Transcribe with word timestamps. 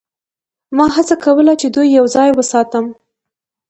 ما 0.75 0.85
هڅه 0.95 1.15
کوله 1.23 1.53
چې 1.61 1.67
دوی 1.75 1.87
یوځای 1.97 2.29
وساتم 2.33 2.85